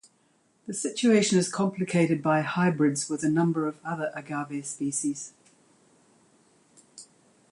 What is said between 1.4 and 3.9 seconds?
complicated by hybrids with a number of